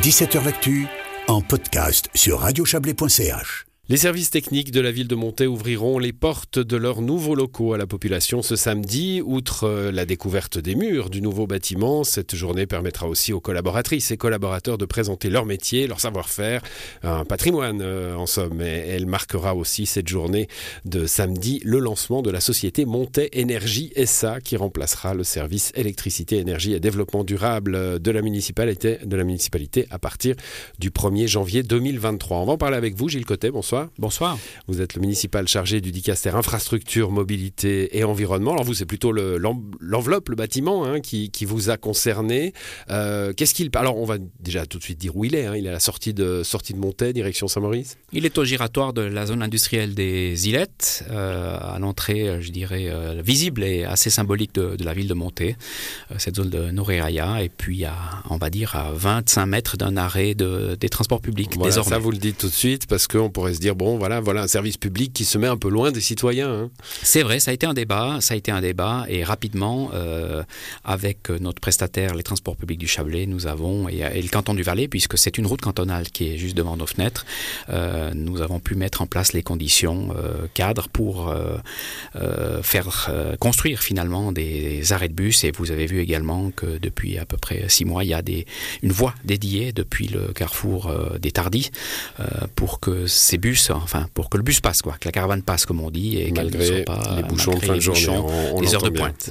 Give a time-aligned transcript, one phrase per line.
[0.00, 0.86] 17h L'actu
[1.28, 3.71] en podcast sur radiochablais.ch.
[3.92, 7.74] Les services techniques de la ville de Montaix ouvriront les portes de leurs nouveaux locaux
[7.74, 9.20] à la population ce samedi.
[9.22, 14.10] Outre euh, la découverte des murs du nouveau bâtiment, cette journée permettra aussi aux collaboratrices
[14.10, 16.62] et collaborateurs de présenter leur métier, leur savoir-faire,
[17.02, 18.62] un patrimoine euh, en somme.
[18.62, 20.48] Elle marquera aussi cette journée
[20.86, 26.38] de samedi le lancement de la société Montaix Énergie SA qui remplacera le service électricité,
[26.38, 30.34] énergie et développement durable de la municipalité, de la municipalité à partir
[30.78, 32.38] du 1er janvier 2023.
[32.38, 33.50] On va en parler avec vous, Gilles Cotet.
[33.50, 33.81] Bonsoir.
[33.98, 34.38] Bonsoir.
[34.68, 38.52] Vous êtes le municipal chargé du Dicaster Infrastructure, Mobilité et Environnement.
[38.52, 42.52] Alors vous, c'est plutôt l'enveloppe, le, bâtiment hein, qui, vous a concerné.
[42.90, 43.70] Euh, qu'est-ce qu'il...
[43.74, 45.46] Alors on va déjà tout de suite dire où il est.
[45.46, 45.56] Hein.
[45.56, 47.96] Il est à la sortie de, sortie de direction Saint-Maurice.
[48.12, 52.86] Il est au giratoire de la zone industrielle des Ilettes, euh, à l'entrée, je dirais,
[52.88, 55.56] euh, visible et assez symbolique de, la ville de Montaix,
[56.18, 57.94] cette zone de Noréaya, et puis à,
[58.30, 62.10] on va dire, à 25 mètres d'un arrêt de, des transports publics voilà, Ça, vous
[62.10, 64.76] le dites tout de suite, parce qu'on pourrait se dire bon, voilà, voilà un service
[64.76, 66.52] public qui se met un peu loin des citoyens.
[66.52, 66.70] Hein.
[67.02, 70.42] C'est vrai, ça a été un débat, ça a été un débat, et rapidement, euh,
[70.84, 74.88] avec notre prestataire, les transports publics du Chablais, nous avons, et, le canton du Valais,
[74.88, 77.24] puisque c'est une route cantonale qui est juste devant nos fenêtres,
[77.70, 81.32] euh, nous avons pu mettre en place les conditions euh, cadres pour
[82.62, 87.24] faire construire finalement des arrêts de bus, et vous avez vu également que depuis à
[87.24, 88.46] peu près six mois, il y a des,
[88.82, 91.70] une voie dédiée depuis le carrefour des Tardis
[92.56, 95.66] pour que ces bus enfin pour que le bus passe, quoi, que la caravane passe,
[95.66, 98.08] comme on dit, et malgré pas, les bouchons de fin de journée,
[98.54, 99.30] on, les heures de pointe.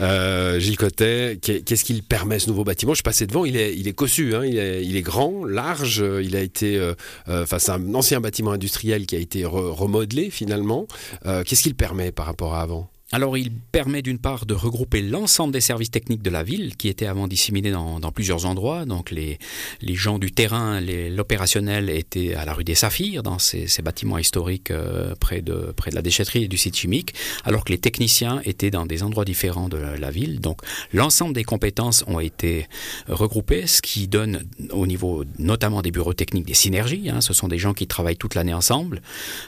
[0.00, 2.92] Euh, Gilles Cotet, qu'est-ce qu'il permet ce nouveau bâtiment?
[2.92, 5.44] Je suis passé devant, il est, il est cossu, hein, il, est, il, est, grand,
[5.44, 6.94] large, il a été, euh,
[7.28, 10.86] euh, enfin c'est un ancien bâtiment industriel qui a été remodelé finalement.
[11.24, 12.90] qu'est-ce qu'il permet par rapport à avant?
[13.12, 16.88] Alors il permet d'une part de regrouper l'ensemble des services techniques de la ville qui
[16.88, 18.84] étaient avant disséminés dans, plusieurs endroits.
[18.84, 19.38] Donc les,
[19.82, 25.14] gens du terrain, l'opérationnel étaient à la rue des Saphirs, dans ces, bâtiments historiques euh,
[25.18, 27.14] près, de, près de la déchetterie et du site chimique,
[27.44, 30.40] alors que les techniciens étaient dans des endroits différents de la, ville.
[30.40, 30.60] Donc
[30.92, 32.68] l'ensemble des compétences ont été
[33.08, 37.10] regroupées, ce qui donne au niveau notamment des bureaux techniques des synergies.
[37.10, 37.20] Hein.
[37.20, 39.02] Ce sont des gens qui travaillent toute l'année ensemble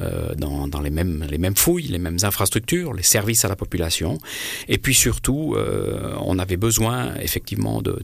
[0.00, 3.56] euh, dans, dans les, mêmes, les mêmes fouilles, les mêmes infrastructures, les services à la
[3.56, 4.18] population.
[4.68, 8.00] Et puis surtout, euh, on avait besoin effectivement de,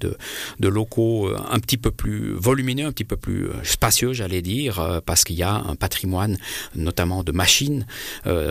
[0.59, 4.43] de, locaux euh, un petit peu plus volumineux, un petit peu plus euh, spacieux, j'allais
[4.43, 6.37] dire, parce qu'il y a un patrimoine,
[6.75, 7.87] notamment de machines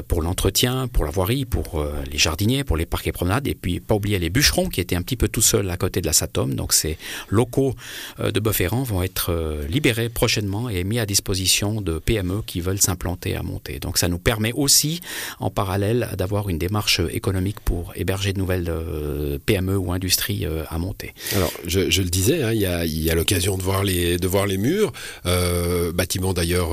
[0.08, 3.80] pour l'entretien, pour la voirie, pour les jardiniers, pour les parcs et promenades, et puis
[3.80, 6.14] pas oublier les bûcherons qui étaient un petit peu tout seuls à côté de la
[6.14, 6.54] Satom.
[6.54, 6.98] Donc ces
[7.30, 7.76] locaux
[8.20, 9.32] de Bufferand vont être
[9.70, 13.80] libérés prochainement et mis à disposition de PME qui veulent s'implanter à monter.
[13.80, 15.02] Donc ça nous permet aussi,
[15.40, 16.79] en parallèle, d'avoir une démarche
[17.12, 21.14] économique pour héberger de nouvelles euh, PME ou industries euh, à monter.
[21.36, 24.58] Alors, je, le disais, hein, il y a, l'occasion de, voir les, de voir les
[24.58, 24.92] murs,
[25.26, 26.70] euh, bâtiment d'ailleurs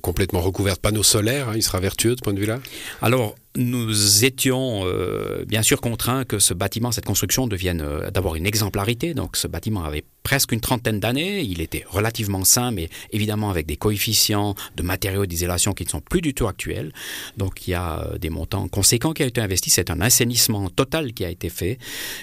[0.00, 2.60] complètement recouvert de panneaux solaires, hein, il sera vertueux de ce point de vue-là?
[3.02, 8.36] Alors, nous étions euh, bien sûr contraints que ce bâtiment, cette construction devienne euh, d'avoir
[8.36, 9.12] une exemplarité.
[9.12, 11.40] Donc ce bâtiment avait presque une trentaine d'années.
[11.40, 16.00] Il était relativement sain, mais évidemment avec des coefficients de matériaux d'isolation qui ne sont
[16.00, 16.92] plus du tout actuels.
[17.38, 19.74] Donc il y a euh, des montants conséquents qui ont été investis.
[19.74, 21.78] C'est un assainissement total qui a été fait.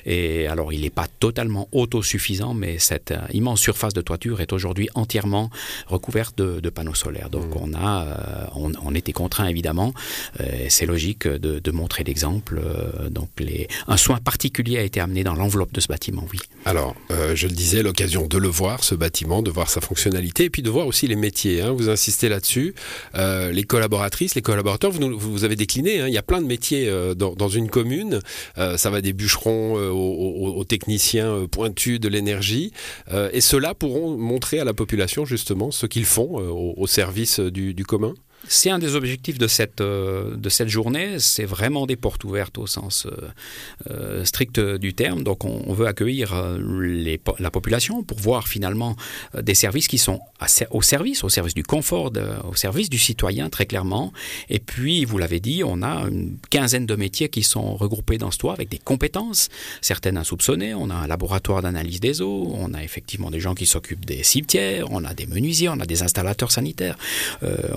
[0.06, 4.88] Et alors il n'est pas totalement autosuffisant, mais cette immense surface de toiture est aujourd'hui
[4.96, 5.50] entièrement
[5.88, 7.30] recouverte de, panneaux solaires.
[7.30, 7.60] Donc mmh.
[7.62, 9.94] on a, on, était contraint évidemment.
[10.70, 12.62] C'est logique de, montrer l'exemple.
[12.64, 13.30] Euh, donc
[13.88, 16.40] un soin particulier a été amené dans l'enveloppe de ce bâtiment, oui.
[16.66, 20.46] Alors, euh, je le disais, l'occasion de le voir, ce bâtiment, de voir sa fonctionnalité,
[20.46, 21.62] et puis de voir aussi les métiers.
[21.62, 21.72] Hein.
[21.72, 22.74] vous insistez là-dessus.
[23.16, 26.02] Euh, les collaboratrices, les collaborateurs, vous, vous avez décliné.
[26.02, 26.08] Hein.
[26.08, 28.20] il y a plein de métiers dans, une commune.
[28.56, 32.72] ça va des bûcherons aux, techniciens pointus de l'énergie.
[33.32, 38.14] et ceux-là pourront montrer à la population justement ce qu'ils font au, service du commun?
[38.50, 41.20] C'est un des objectifs de cette, euh, de cette journée.
[41.20, 43.12] C'est vraiment des portes ouvertes au sens euh,
[43.90, 45.24] euh, strict du terme.
[45.24, 46.34] Donc on, veut accueillir
[47.40, 48.96] la population pour voir finalement
[49.40, 50.22] des services qui sont
[50.72, 52.12] au service, au service du confort,
[52.50, 54.12] au service du citoyen très clairement.
[54.50, 58.32] Et puis, vous l'avez dit, on a une quinzaine de métiers qui sont regroupés dans
[58.32, 59.50] ce toit avec des compétences,
[59.82, 60.74] certaines insoupçonnées.
[60.74, 64.24] On a un laboratoire d'analyse des eaux, on a effectivement des gens qui s'occupent des
[64.24, 66.98] cimetières, on a des menuisiers, on a des installateurs sanitaires,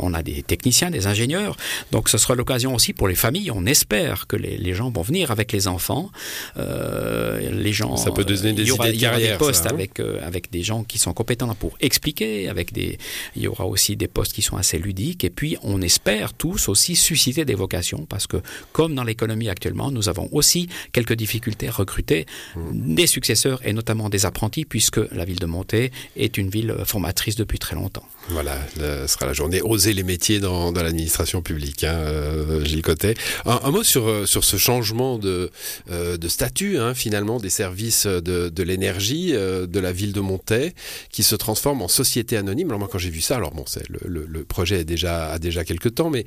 [0.01, 1.56] on a des techniciens, des ingénieurs.
[1.93, 3.50] Donc ce sera l'occasion aussi pour les familles.
[3.52, 6.11] On espère que les, gens vont venir avec les enfants.
[6.56, 7.97] Euh, les gens.
[7.97, 9.75] Ça peut donner des il y aura, idées de carrière, des postes ça, hein.
[9.75, 12.49] avec euh, avec des gens qui sont compétents pour expliquer.
[12.49, 12.99] Avec des,
[13.37, 15.23] il y aura aussi des postes qui sont assez ludiques.
[15.23, 18.38] Et puis on espère tous aussi susciter des vocations parce que
[18.73, 22.26] comme dans l'économie actuellement, nous avons aussi quelques difficultés à recruter
[22.56, 22.94] mmh.
[22.94, 27.37] des successeurs et notamment des apprentis puisque la ville de Monté est une ville formatrice
[27.37, 28.06] depuis très longtemps.
[28.31, 33.15] Voilà, ce sera la journée Oser les métiers dans, l'administration publique, hein, euh, Gilles Cotet.
[33.45, 35.51] Un, mot sur, euh, sur ce changement de,
[35.91, 40.75] euh, de statut, hein, finalement, des services de, de l'énergie de la ville de Montaix,
[41.11, 42.69] qui se transforme en société anonyme.
[42.69, 43.65] Alors moi, quand j'ai vu ça, alors bon,
[44.05, 46.25] le, projet est déjà, a déjà quelques temps, mais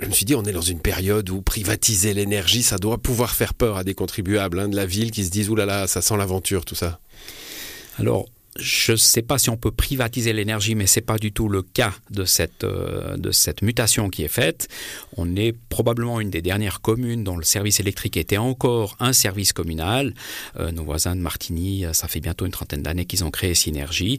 [0.00, 3.34] je me suis dit, on est dans une période où privatiser l'énergie, ça doit pouvoir
[3.34, 6.16] faire peur à des contribuables hein, de la ville qui se disent, oulala, ça sent
[6.16, 7.00] l'aventure, tout ça.
[7.98, 8.26] Alors,
[8.58, 11.48] je ne sais pas si on peut privatiser l'énergie, mais ce n'est pas du tout
[11.48, 14.68] le cas de cette, euh, de cette mutation qui est faite.
[15.16, 19.52] On est probablement une des dernières communes dont le service électrique était encore un service
[19.52, 20.14] communal.
[20.58, 24.18] Euh, nos voisins de Martigny, ça fait bientôt une trentaine d'années qu'ils ont créé Synergie.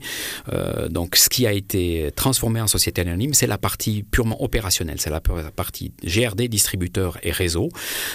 [0.54, 5.00] Euh, donc ce qui a été transformé en société anonyme, c'est la partie purement opérationnelle,
[5.00, 7.70] c'est la partie GRD, distributeur et réseau.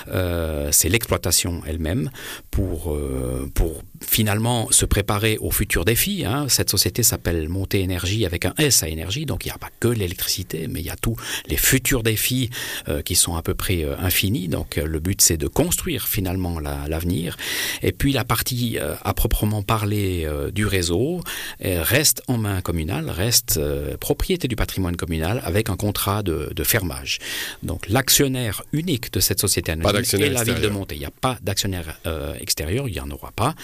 [0.09, 2.11] Euh, c'est l'exploitation elle-même
[2.51, 6.16] pour, euh, pour finalement se préparer aux futurs défis.
[6.25, 6.47] Hein.
[6.49, 9.71] Cette société s'appelle Montée Énergie avec un S à énergie, donc il n'y a pas
[9.81, 11.17] que l'électricité, mais il y a tous
[11.47, 12.51] les futurs défis
[12.89, 14.49] euh, qui sont à peu près euh, infinis.
[14.49, 17.37] Donc euh, le but c'est de construire finalement l'avenir.
[17.83, 21.23] La, Et puis la partie euh, à proprement parler du réseau
[21.61, 23.61] reste en main communale, reste
[24.01, 27.19] propriété du patrimoine communal avec un contrat de, de fermage.
[27.63, 30.45] Donc l'actionnaire unique de cette société anonyme est la extérieur.
[30.45, 30.95] ville de Montée.
[30.95, 31.99] Il n'y a pas d'actionnaire
[32.41, 33.55] extérieur, il n'y en aura pas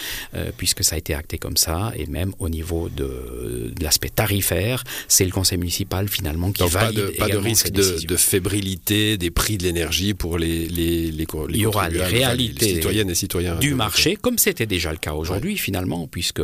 [0.56, 4.84] puisque ça a été acté comme ça, et même au niveau de, de l'aspect tarifaire,
[5.08, 8.16] c'est le conseil municipal finalement qui Donc valide pas de, pas de risque de, de,
[8.16, 12.66] fébrilité des prix de l'énergie pour les, les, les, les Il y aura les réalités
[12.66, 15.58] les citoyennes et citoyens du marché, comme c'était déjà le cas aujourd'hui ouais.
[15.58, 16.42] finalement, puisque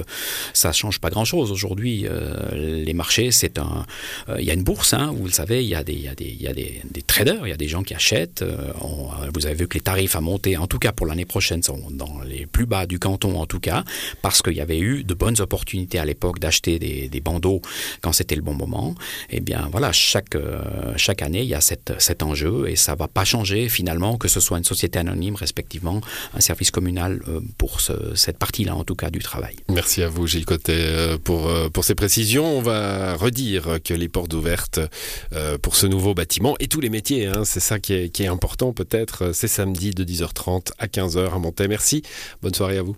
[0.53, 1.51] ça change pas grand-chose.
[1.53, 3.87] Aujourd'hui, euh, les marchés, c'est un...
[4.29, 6.09] Euh, il y a une bourse, hein, vous le savez, il y a des, y
[6.09, 8.43] a des, y a des, des traders, il y a des gens qui achètent.
[8.43, 11.25] Euh, on, vous avez vu que les tarifs à monter, en tout cas pour l'année
[11.25, 13.85] prochaine, sont dans les plus bas du canton en tout cas,
[14.23, 17.61] parce qu'il y avait eu de bonnes opportunités à l'époque d'acheter des, des, bandeaux
[18.01, 18.95] quand c'était le bon moment.
[19.31, 20.61] Eh bien voilà, chaque, euh,
[20.97, 24.17] chaque année, il y a cette, cet enjeu et ça ne va pas changer finalement
[24.17, 26.01] que ce soit une société anonyme, respectivement
[26.35, 29.57] un service communal euh, pour ce, cette partie-là en tout cas du travail.
[29.69, 32.59] Merci à vous Gilles Cotet euh, pour, pour ces précisions.
[32.59, 34.81] On va redire que les portes ouvertes
[35.63, 38.29] pour ce nouveau bâtiment et tous les métiers, hein, c'est ça qui est, qui est
[38.29, 41.69] important peut-être, c'est samedi de 10h30 à 15h à Montaix.
[41.69, 42.03] Merci,
[42.43, 42.97] bonne soirée à vous.